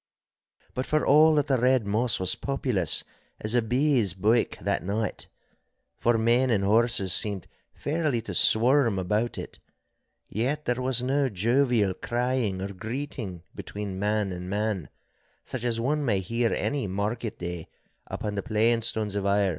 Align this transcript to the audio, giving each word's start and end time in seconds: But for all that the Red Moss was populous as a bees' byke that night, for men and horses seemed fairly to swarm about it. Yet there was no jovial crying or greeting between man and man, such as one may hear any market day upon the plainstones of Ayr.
But 0.73 0.87
for 0.87 1.05
all 1.05 1.35
that 1.35 1.45
the 1.45 1.59
Red 1.59 1.85
Moss 1.85 2.19
was 2.19 2.33
populous 2.33 3.03
as 3.39 3.53
a 3.53 3.61
bees' 3.61 4.15
byke 4.15 4.57
that 4.59 4.83
night, 4.83 5.27
for 5.99 6.17
men 6.17 6.49
and 6.49 6.63
horses 6.63 7.13
seemed 7.13 7.45
fairly 7.75 8.19
to 8.23 8.33
swarm 8.33 8.97
about 8.97 9.37
it. 9.37 9.59
Yet 10.27 10.65
there 10.65 10.81
was 10.81 11.03
no 11.03 11.29
jovial 11.29 11.93
crying 11.93 12.63
or 12.63 12.73
greeting 12.73 13.43
between 13.53 13.99
man 13.99 14.31
and 14.31 14.49
man, 14.49 14.89
such 15.43 15.63
as 15.63 15.79
one 15.79 16.03
may 16.03 16.17
hear 16.19 16.51
any 16.51 16.87
market 16.87 17.37
day 17.37 17.67
upon 18.07 18.33
the 18.33 18.41
plainstones 18.41 19.15
of 19.15 19.27
Ayr. 19.27 19.49